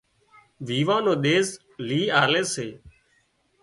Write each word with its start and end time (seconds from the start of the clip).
ويوان 0.67 1.01
نو 1.05 1.13
ۮيز 1.23 1.47
لئي 1.87 2.01
آلي 2.21 2.41
سي 2.53 2.67